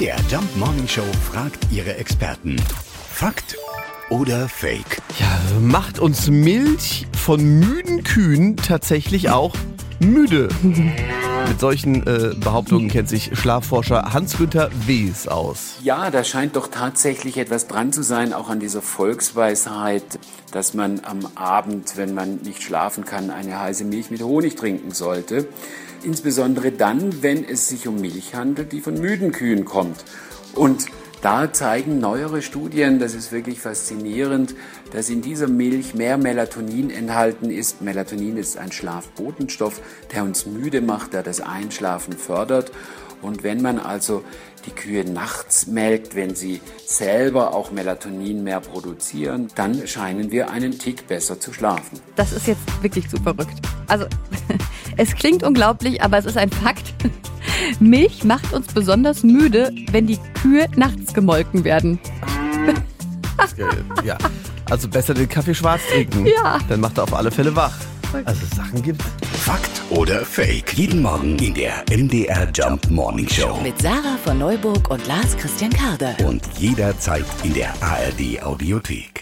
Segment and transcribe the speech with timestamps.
[0.00, 2.56] MDR Jump Morning Show fragt ihre Experten.
[3.12, 3.58] Fakt
[4.08, 5.02] oder Fake?
[5.18, 9.54] Ja, macht uns Milch von müden Kühen tatsächlich auch
[9.98, 10.48] müde?
[11.48, 15.76] Mit solchen äh, Behauptungen kennt sich Schlafforscher Hans-Günther Wes aus.
[15.82, 20.18] Ja, da scheint doch tatsächlich etwas dran zu sein, auch an dieser Volksweisheit,
[20.52, 24.92] dass man am Abend, wenn man nicht schlafen kann, eine heiße Milch mit Honig trinken
[24.92, 25.48] sollte.
[26.02, 30.04] Insbesondere dann, wenn es sich um Milch handelt, die von müden Kühen kommt.
[30.54, 30.86] Und
[31.22, 34.54] da zeigen neuere Studien, das ist wirklich faszinierend,
[34.92, 37.82] dass in dieser Milch mehr Melatonin enthalten ist.
[37.82, 39.82] Melatonin ist ein Schlafbotenstoff,
[40.14, 42.72] der uns müde macht, der das Einschlafen fördert.
[43.20, 44.24] Und wenn man also
[44.64, 50.78] die Kühe nachts melkt, wenn sie selber auch Melatonin mehr produzieren, dann scheinen wir einen
[50.78, 52.00] Tick besser zu schlafen.
[52.16, 53.60] Das ist jetzt wirklich zu verrückt.
[53.88, 54.06] Also,
[54.96, 56.94] es klingt unglaublich, aber es ist ein Fakt.
[57.78, 61.98] Milch macht uns besonders müde, wenn die Kühe nachts gemolken werden.
[64.04, 64.16] ja,
[64.68, 66.26] also besser den Kaffee schwarz trinken.
[66.26, 66.58] Ja.
[66.68, 67.74] Dann macht er auf alle Fälle wach.
[68.24, 69.02] Also Sachen gibt.
[69.44, 70.74] Fakt oder Fake?
[70.74, 73.58] Jeden Morgen in der MDR Jump Morning Show.
[73.62, 76.16] Mit Sarah von Neuburg und Lars Christian Karde.
[76.24, 79.19] Und jederzeit in der ARD Audiothek.